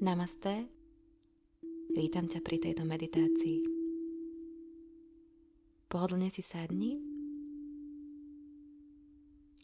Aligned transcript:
Namaste. 0.00 0.64
Vítam 1.92 2.24
ťa 2.24 2.40
pri 2.40 2.56
tejto 2.56 2.88
meditácii. 2.88 3.60
Pohodlne 5.92 6.32
si 6.32 6.40
sadni, 6.40 6.96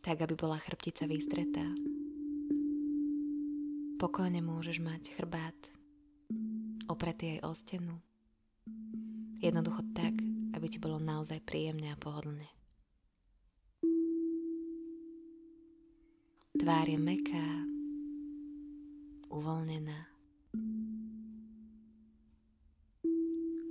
tak 0.04 0.20
aby 0.20 0.36
bola 0.36 0.60
chrbtica 0.60 1.08
vystretá. 1.08 1.64
Pokojne 3.96 4.44
môžeš 4.44 4.76
mať 4.84 5.08
chrbát 5.16 5.56
opretý 6.92 7.40
aj 7.40 7.48
o 7.48 7.50
stenu. 7.56 7.96
Jednoducho 9.40 9.88
tak, 9.96 10.20
aby 10.52 10.66
ti 10.68 10.76
bolo 10.76 11.00
naozaj 11.00 11.40
príjemne 11.48 11.88
a 11.88 11.96
pohodlne. 11.96 12.52
Tvár 16.60 16.84
je 16.92 16.98
meká, 17.00 17.48
uvoľnená. 19.32 20.15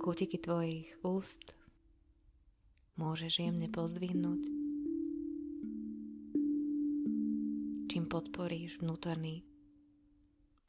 Kútiky 0.06 0.38
tvojich 0.38 0.86
úst 1.02 1.42
môžeš 2.94 3.42
jemne 3.42 3.66
pozdvihnúť, 3.66 4.42
čím 7.90 8.06
podporíš 8.06 8.78
vnútorný 8.78 9.42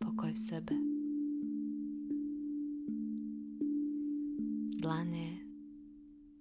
pokoj 0.02 0.34
v 0.34 0.42
sebe. 0.42 0.74
Dlane 4.82 5.46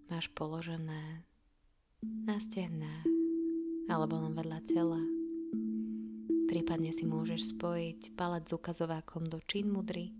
máš 0.08 0.32
položené 0.32 1.20
na 2.00 2.40
stehnách 2.40 3.04
alebo 3.92 4.24
len 4.24 4.32
vedľa 4.32 4.60
tela. 4.72 5.04
Prípadne 6.48 6.96
si 6.96 7.04
môžeš 7.04 7.60
spojiť 7.60 8.16
palec 8.16 8.48
s 8.48 8.56
ukazovákom 8.56 9.28
do 9.28 9.36
čin 9.44 9.68
mudry 9.68 10.16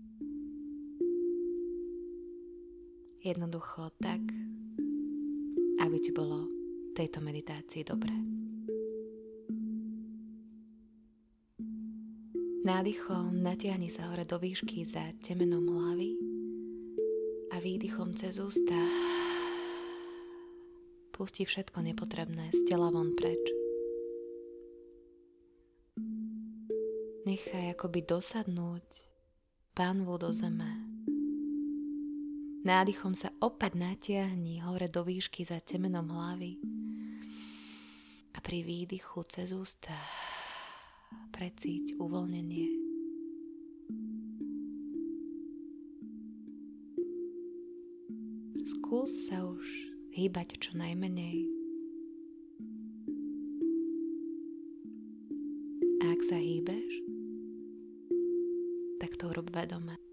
Jednoducho 3.27 3.91
tak, 3.99 4.23
aby 5.83 5.97
ti 5.99 6.15
bolo 6.15 6.47
tejto 6.95 7.19
meditácii 7.19 7.83
dobré. 7.83 8.15
Nádychom 12.63 13.35
natiahni 13.43 13.91
sa 13.91 14.07
hore 14.07 14.23
do 14.23 14.39
výšky 14.39 14.87
za 14.87 15.11
temenom 15.27 15.67
hlavy 15.67 16.15
a 17.51 17.59
výdychom 17.59 18.15
cez 18.15 18.39
ústa 18.39 18.79
pusti 21.11 21.43
všetko 21.43 21.83
nepotrebné 21.83 22.55
z 22.55 22.59
tela 22.63 22.87
von 22.95 23.11
preč. 23.11 23.43
Nechaj 27.27 27.75
akoby 27.75 28.07
dosadnúť 28.07 28.87
pánvu 29.75 30.15
do 30.15 30.31
zeme 30.31 30.86
Nádychom 32.67 33.15
sa 33.15 33.31
opäť 33.39 33.79
natiahni 33.79 34.59
hore 34.59 34.91
do 34.91 35.07
výšky 35.07 35.47
za 35.47 35.63
temenom 35.63 36.11
hlavy 36.11 36.59
a 38.35 38.43
pri 38.43 38.59
výdychu 38.59 39.23
cez 39.31 39.55
ústa 39.55 39.95
precíť 41.31 41.95
uvoľnenie. 41.95 42.67
Skús 48.67 49.31
sa 49.31 49.47
už 49.47 49.63
hýbať 50.11 50.59
čo 50.59 50.75
najmenej. 50.75 51.47
Ak 56.03 56.19
sa 56.27 56.35
hýbeš, 56.35 56.93
tak 58.99 59.15
to 59.15 59.31
urob 59.31 59.55
vedome. 59.55 60.06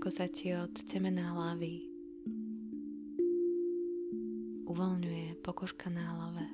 Ako 0.00 0.08
sa 0.08 0.32
ti 0.32 0.48
od 0.56 0.72
temena 0.88 1.36
hlavy 1.36 1.84
uvoľňuje 4.64 5.44
pokožka 5.44 5.92
na 5.92 6.00
hlave, 6.00 6.48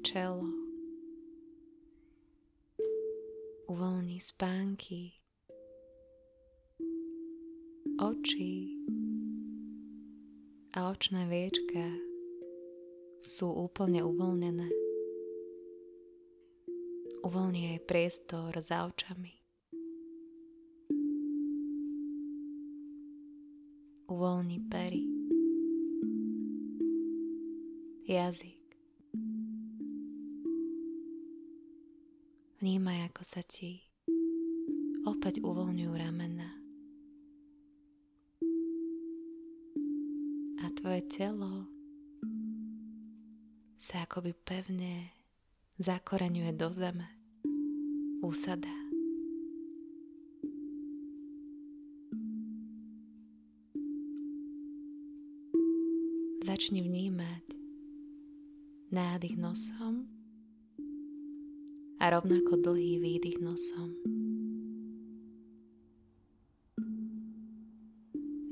čelo, 0.00 0.48
uvoľní 3.68 4.16
spánky, 4.16 5.12
oči 8.00 8.72
a 10.72 10.88
očné 10.88 11.28
viečka 11.28 11.84
sú 13.20 13.44
úplne 13.52 14.08
uvoľnené. 14.08 14.72
Uvoľní 17.28 17.76
aj 17.76 17.84
priestor 17.84 18.56
za 18.56 18.88
očami. 18.88 19.37
Sa 33.38 33.46
ti 33.46 33.78
opäť 35.06 35.38
uvoľňujú 35.46 35.92
ramena. 35.94 36.50
A 40.58 40.66
tvoje 40.74 41.06
telo 41.06 41.70
sa 43.78 44.02
akoby 44.02 44.34
pevne 44.42 45.14
zakoreňuje 45.78 46.50
do 46.58 46.66
zeme, 46.74 47.06
usadá. 48.26 48.74
Začni 56.42 56.82
vnímať 56.82 57.46
nádych 58.90 59.38
nosom 59.38 60.17
a 61.98 62.04
rovnako 62.10 62.56
dlhý 62.62 63.02
výdych 63.02 63.42
nosom. 63.42 63.90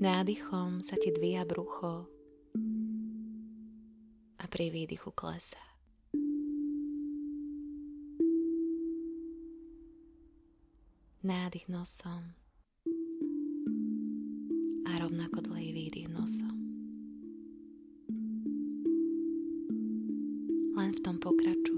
Nádychom 0.03 0.83
sa 0.83 0.99
ti 0.99 1.15
dvíja 1.15 1.47
brucho 1.47 2.11
a 4.37 4.45
pri 4.51 4.69
výdychu 4.69 5.15
klesa. 5.15 5.63
Nádych 11.27 11.67
nosom 11.71 12.23
a 14.87 14.93
rovnako 15.01 15.43
dlhý 15.43 15.71
výdych 15.75 16.09
nosom. 16.11 16.57
Len 20.77 20.91
v 20.93 21.01
tom 21.03 21.17
pokračuj. 21.19 21.76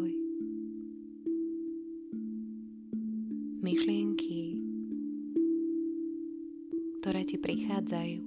Prichádzajú, 7.40 8.20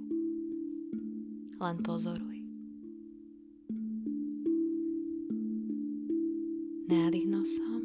len 1.62 1.76
pozoruj. 1.86 2.38
Nádych 6.90 7.26
nosom, 7.28 7.82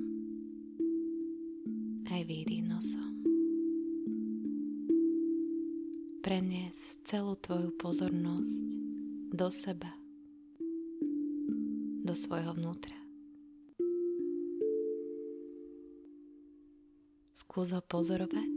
aj 2.12 2.22
výdych 2.28 2.64
nosom. 2.68 3.14
Prenies 6.26 6.76
celú 7.08 7.40
tvoju 7.40 7.72
pozornosť 7.80 8.56
do 9.32 9.48
seba 9.48 9.92
do 12.08 12.16
svojho 12.16 12.56
vnútra. 12.56 12.96
Skús 17.36 17.76
ho 17.76 17.84
pozorovať 17.84 18.54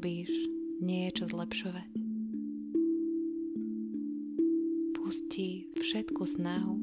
robíš, 0.00 0.32
nie 0.80 1.12
je 1.12 1.20
čo 1.20 1.24
zlepšovať. 1.28 1.92
Pusti 4.96 5.68
všetku 5.76 6.24
snahu 6.24 6.80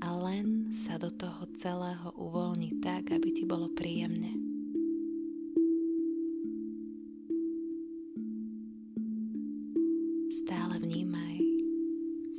a 0.00 0.16
len 0.16 0.72
sa 0.88 0.96
do 0.96 1.12
toho 1.12 1.44
celého 1.60 2.08
uvoľni 2.16 2.80
tak, 2.80 3.12
aby 3.12 3.36
ti 3.36 3.44
bolo 3.44 3.68
príjemne. 3.68 4.32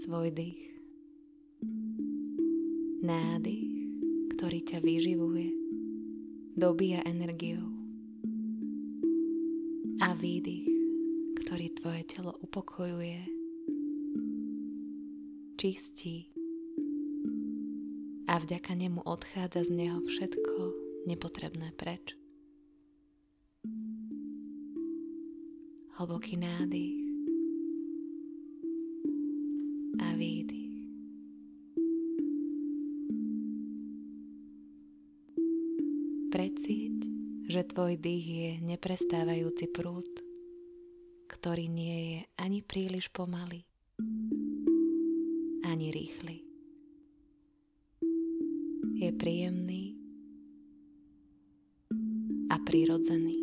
svoj 0.08 0.32
dých. 0.32 0.72
Nádych, 3.04 3.68
ktorý 4.40 4.60
ťa 4.64 4.80
vyživuje 4.80 5.52
dobíja 6.56 7.04
energiou. 7.04 7.77
Výdych, 10.18 10.66
ktorý 11.46 11.78
tvoje 11.78 12.02
telo 12.10 12.34
upokojuje, 12.42 13.22
čistí 15.62 16.34
a 18.26 18.42
vďaka 18.42 18.74
nemu 18.74 19.06
odchádza 19.06 19.70
z 19.70 19.78
neho 19.78 20.02
všetko 20.02 20.74
nepotrebné 21.06 21.70
preč. 21.78 22.18
Hlboký 26.02 26.42
nádych 26.42 26.98
a 30.02 30.08
výdych. 30.18 30.67
Že 37.48 37.64
tvoj 37.64 37.96
dých 37.96 38.26
je 38.28 38.52
neprestávajúci 38.60 39.72
prúd, 39.72 40.08
ktorý 41.32 41.72
nie 41.72 41.98
je 42.12 42.20
ani 42.36 42.60
príliš 42.60 43.08
pomalý, 43.08 43.64
ani 45.64 45.88
rýchly. 45.96 46.44
Je 49.00 49.10
príjemný 49.16 49.96
a 52.52 52.60
prirodzený. 52.60 53.40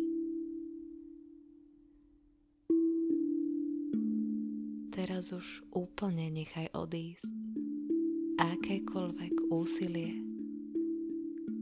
Teraz 4.93 5.33
už 5.33 5.65
úplne 5.73 6.29
nechaj 6.29 6.69
odísť 6.77 7.25
akékoľvek 8.37 9.49
úsilie 9.49 10.21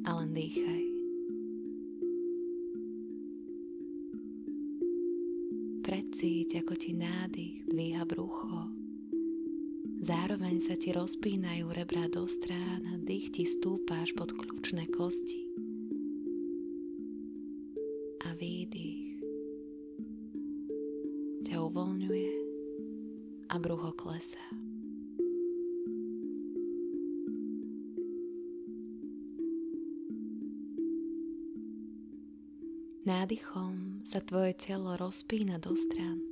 a 0.03 0.19
len 0.19 0.35
dýchaj. 0.35 0.92
Precíť, 5.93 6.65
ako 6.65 6.73
ti 6.73 6.89
nádych 6.97 7.69
dvíha 7.69 8.01
brucho. 8.01 8.65
Zároveň 10.01 10.57
sa 10.65 10.73
ti 10.73 10.89
rozpínajú 10.89 11.69
rebra 11.69 12.09
do 12.09 12.25
strán 12.25 12.81
a 12.89 12.97
dých 12.97 13.29
ti 13.29 13.45
stúpa 13.45 14.01
až 14.01 14.09
pod 14.17 14.33
kľúčne 14.33 14.89
kosti. 14.89 15.45
A 18.25 18.33
výdych 18.33 19.21
ťa 21.45 21.61
uvoľňuje 21.61 22.33
a 23.53 23.55
brucho 23.61 23.93
klesá. 23.93 24.62
Telo 34.63 34.95
rozpína 34.95 35.59
do 35.59 35.75
strán 35.75 36.23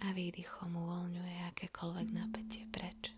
a 0.00 0.08
výdychom 0.16 0.72
uvoľňuje 0.72 1.36
akékoľvek 1.52 2.08
napätie 2.16 2.64
preč. 2.72 3.12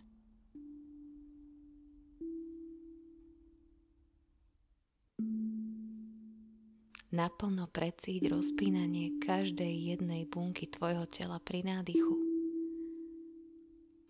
Naplno 7.15 7.71
precíť 7.71 8.27
rozpínanie 8.27 9.23
každej 9.23 9.95
jednej 9.95 10.27
bunky 10.27 10.67
tvojho 10.67 11.07
tela 11.07 11.39
pri 11.39 11.63
nádychu 11.63 12.19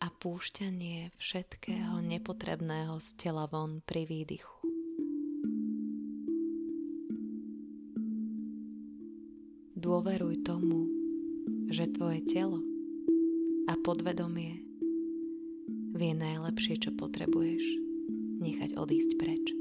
a 0.01 0.09
púšťanie 0.09 1.13
všetkého 1.21 2.01
nepotrebného 2.01 2.97
z 2.97 3.09
tela 3.21 3.45
von 3.45 3.85
pri 3.85 4.09
výdychu. 4.09 4.60
Dôveruj 10.01 10.49
tomu, 10.49 10.89
že 11.69 11.85
tvoje 11.93 12.25
telo 12.25 12.65
a 13.69 13.77
podvedomie 13.85 14.65
vie 15.93 16.13
najlepšie, 16.17 16.81
čo 16.81 16.97
potrebuješ 16.97 17.61
nechať 18.41 18.81
odísť 18.81 19.21
preč. 19.21 19.60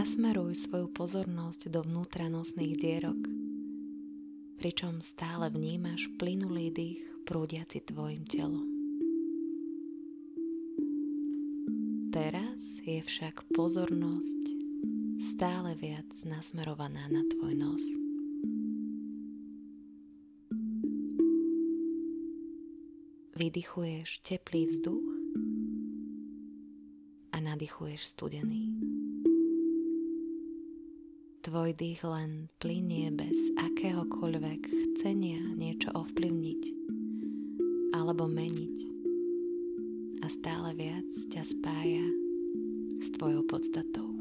Nasmeruj 0.00 0.64
svoju 0.64 0.88
pozornosť 0.96 1.68
do 1.68 1.84
vnútranosných 1.84 2.72
dierok, 2.72 3.20
pričom 4.56 4.96
stále 5.04 5.52
vnímaš 5.52 6.08
plynulý 6.16 6.72
dých 6.72 7.04
prúdiaci 7.28 7.84
tvojim 7.84 8.24
telom. 8.24 8.64
Teraz 12.16 12.56
je 12.80 13.04
však 13.04 13.44
pozornosť 13.52 14.44
stále 15.36 15.76
viac 15.76 16.08
nasmerovaná 16.24 17.04
na 17.12 17.20
tvoj 17.36 17.52
nos. 17.60 17.84
Vydychuješ 23.36 24.24
teplý 24.24 24.64
vzduch 24.64 25.08
a 27.36 27.44
nadýchuješ 27.44 28.16
studený. 28.16 28.79
Tvoj 31.40 31.72
dých 31.72 32.04
len 32.04 32.52
plinie 32.60 33.08
bez 33.16 33.32
akéhokoľvek 33.56 34.60
chcenia 34.68 35.40
niečo 35.56 35.88
ovplyvniť 35.96 36.62
alebo 37.96 38.28
meniť 38.28 38.78
a 40.20 40.28
stále 40.28 40.76
viac 40.76 41.08
ťa 41.32 41.40
spája 41.40 42.04
s 43.00 43.08
tvojou 43.16 43.40
podstatou. 43.48 44.19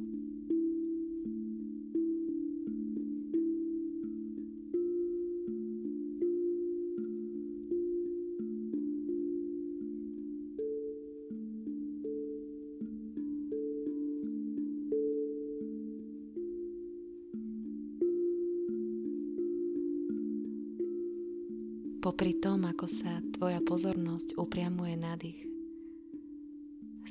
Popri 21.99 22.39
tom, 22.39 22.63
ako 22.63 22.87
sa 22.87 23.19
tvoja 23.35 23.59
pozornosť 23.59 24.39
upriamuje 24.39 24.95
na 24.95 25.19
dých, 25.19 25.43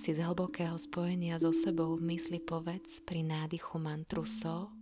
si 0.00 0.16
z 0.16 0.24
hlbokého 0.24 0.80
spojenia 0.80 1.36
so 1.36 1.52
sebou 1.52 1.92
v 2.00 2.16
mysli 2.16 2.40
povedz 2.40 3.04
pri 3.04 3.20
nádychu 3.20 3.76
mantru 3.76 4.24
so 4.24 4.72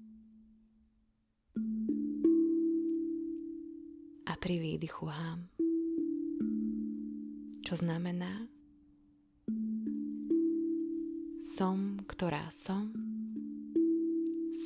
a 4.31 4.33
pri 4.39 4.63
výdychu 4.63 5.11
ham. 5.11 5.51
Čo 7.67 7.75
znamená 7.83 8.47
som, 11.51 11.99
ktorá 12.07 12.47
som, 12.55 12.95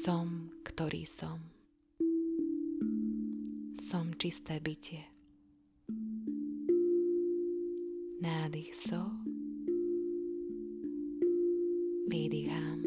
som, 0.04 0.52
ktorý 0.68 1.08
som. 1.08 1.40
Som 3.80 4.12
čisté 4.20 4.60
bytie. 4.60 5.19
Nádych 8.20 8.74
so. 8.76 9.00
Výdychám. 12.08 12.82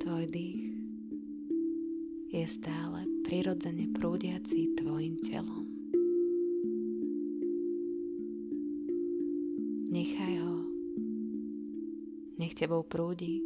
Tvoj 0.00 0.24
dých 0.32 0.72
je 2.32 2.46
stále 2.48 3.04
prirodzene 3.28 3.92
prúdiaci 3.92 4.72
tvojim 4.80 5.20
telom. 5.20 5.68
Nechaj 9.92 10.34
ho. 10.40 10.64
Nech 12.40 12.56
tebou 12.56 12.88
prúdi. 12.88 13.44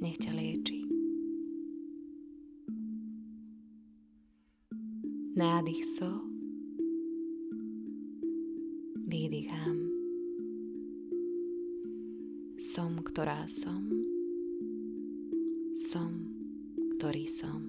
Nech 0.00 0.16
ťa 0.16 0.32
lieči. 0.32 0.71
Som, 12.72 13.04
ktorá 13.04 13.44
som. 13.52 13.84
Som, 15.76 16.24
ktorý 16.96 17.28
som. 17.28 17.68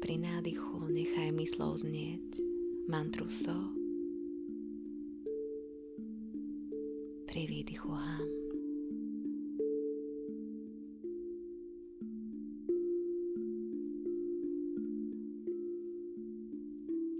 Pri 0.00 0.16
nádychu 0.16 0.88
nechaj 0.88 1.36
myslou 1.36 1.76
znieť 1.76 2.40
mantru 2.88 3.28
so. 3.28 3.52
Pri 7.28 7.44
výdychu 7.44 7.92
hám. 7.92 8.28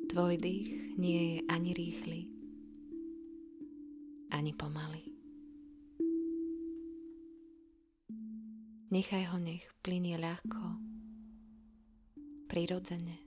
Tvoj 0.09 0.41
dých 0.41 0.97
nie 0.97 1.21
je 1.37 1.39
ani 1.53 1.77
rýchly, 1.77 2.32
ani 4.43 4.59
pomalý. 4.59 5.07
Nechaj 8.91 9.31
ho 9.31 9.39
nech 9.39 9.63
plinie 9.87 10.19
ľahko, 10.19 10.83
prirodzene. 12.51 13.23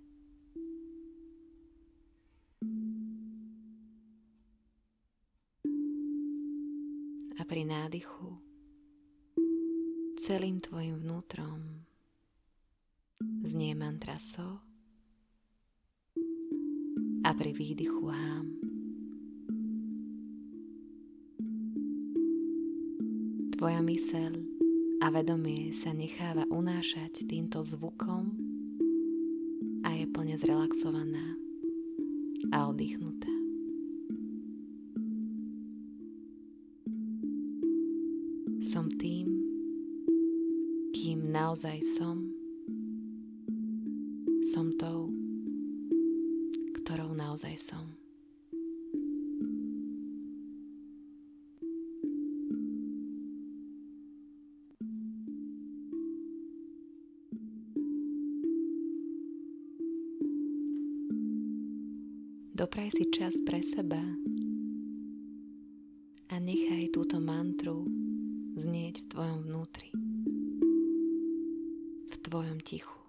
A 7.40 7.42
pri 7.48 7.64
nádychu 7.64 8.36
celým 10.20 10.60
tvojim 10.60 11.00
vnútrom 11.00 11.80
znie 13.48 13.72
mantra 13.72 14.20
so 14.20 14.60
a 17.24 17.32
pri 17.32 17.56
výdychu 17.56 18.04
hám. 18.04 18.75
Tvoja 23.56 23.80
myseľ 23.80 24.36
a 25.00 25.08
vedomie 25.16 25.72
sa 25.72 25.96
necháva 25.96 26.44
unášať 26.52 27.24
týmto 27.24 27.64
zvukom 27.64 28.36
a 29.88 29.96
je 29.96 30.04
plne 30.12 30.36
zrelaxovaná 30.36 31.40
a 32.52 32.68
oddychnutá. 32.68 33.32
Som 38.60 38.92
tým, 39.00 39.32
kým 40.92 41.32
naozaj 41.32 41.80
som. 41.96 42.28
Som 44.52 44.76
tou, 44.76 45.16
ktorou 46.84 47.16
naozaj 47.16 47.56
som. 47.56 48.05
Čas 63.26 63.42
pre 63.42 63.58
seba 63.66 63.98
a 66.30 66.36
nechaj 66.38 66.94
túto 66.94 67.18
mantru 67.18 67.82
znieť 68.54 69.02
v 69.02 69.06
tvojom 69.10 69.40
vnútri, 69.50 69.90
v 72.06 72.16
tvojom 72.22 72.62
tichu. 72.62 73.05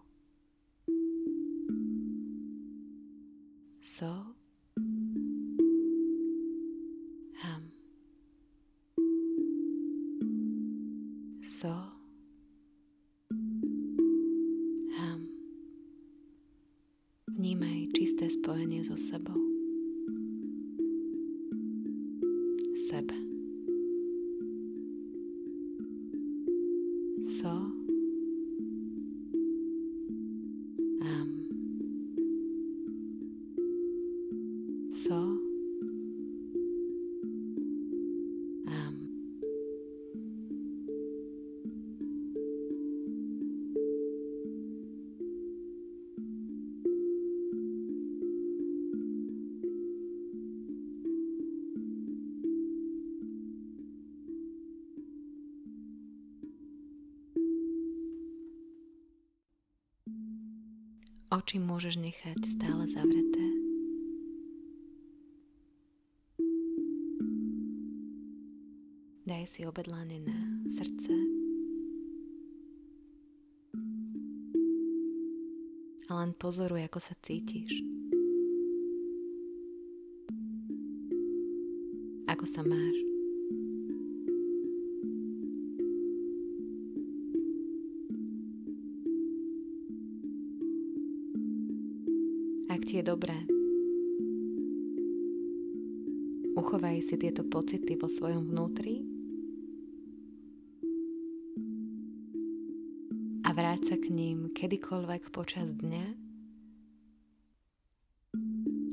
Oči 61.37 61.61
môžeš 61.61 62.01
nechať 62.01 62.41
stále 62.57 62.89
zavreté. 62.89 63.45
Daj 69.29 69.45
si 69.53 69.69
obedlanie 69.69 70.25
na 70.25 70.39
srdce. 70.81 71.13
A 76.09 76.25
len 76.25 76.33
pozoruj, 76.41 76.89
ako 76.89 77.05
sa 77.05 77.13
cítiš. 77.21 77.85
Ako 82.33 82.49
sa 82.49 82.65
máš. 82.65 83.16
Je 92.97 93.05
dobré. 93.05 93.37
Uchovaj 96.57 97.05
si 97.05 97.21
tieto 97.21 97.45
pocity 97.45 97.93
vo 98.01 98.09
svojom 98.09 98.49
vnútri 98.49 99.05
a 103.45 103.53
vráť 103.53 103.93
sa 103.93 103.97
k 104.01 104.09
ním 104.09 104.49
kedykoľvek 104.57 105.29
počas 105.29 105.69
dňa, 105.77 106.07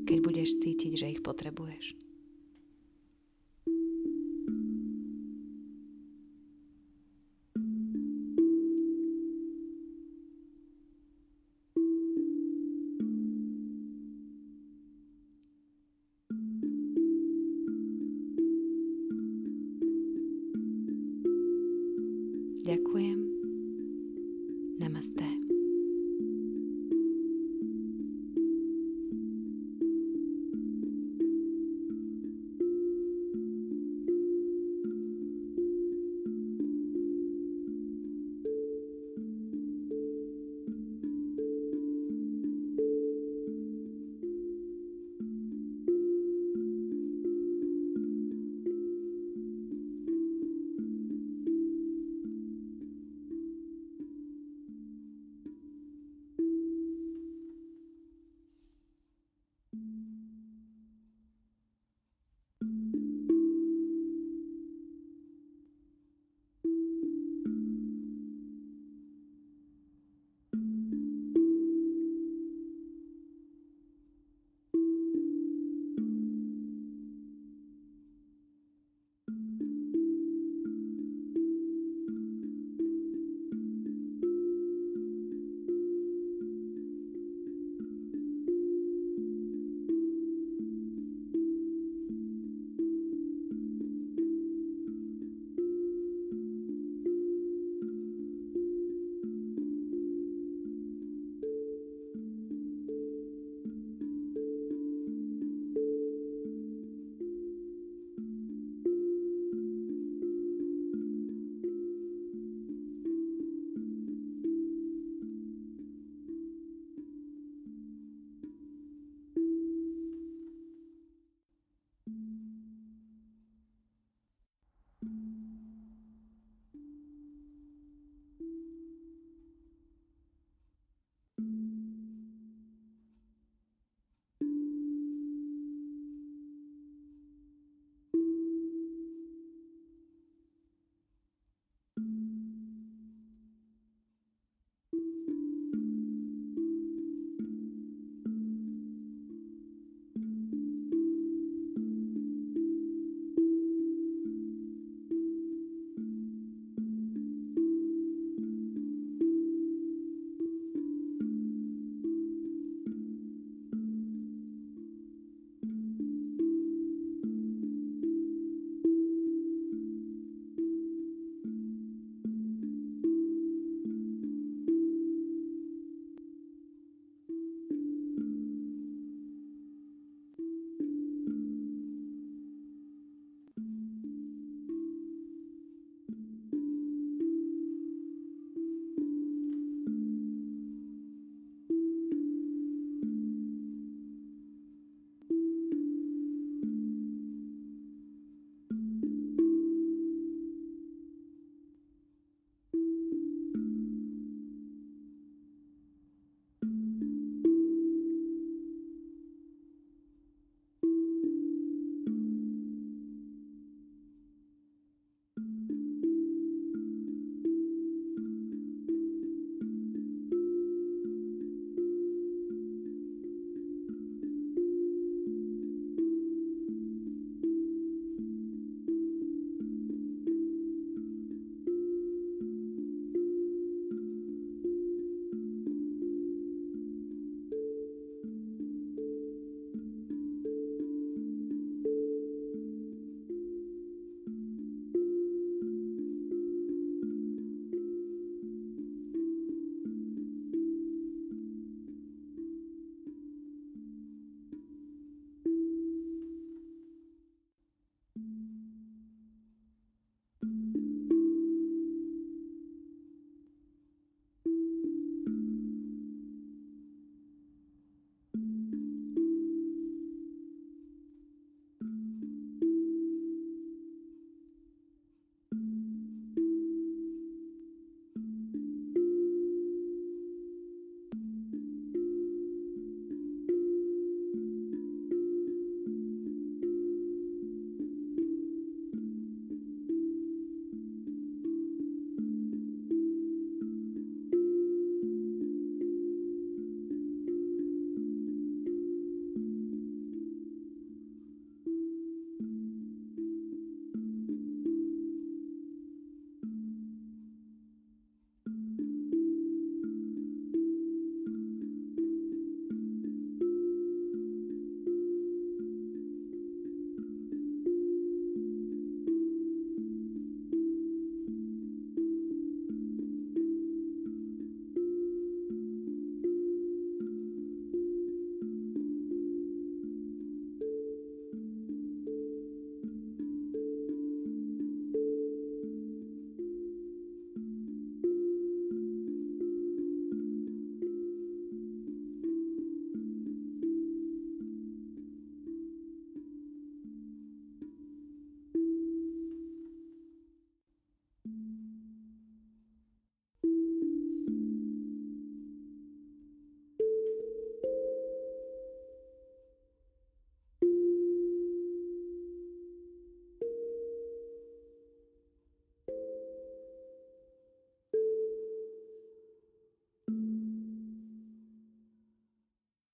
keď 0.04 0.18
budeš 0.20 0.52
cítiť, 0.60 0.92
že 1.00 1.06
ich 1.16 1.20
potrebuješ. 1.24 1.96